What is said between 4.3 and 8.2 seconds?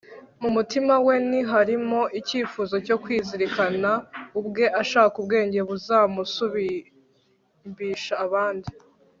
ubwe ashaka ubwenge buzamusumbisha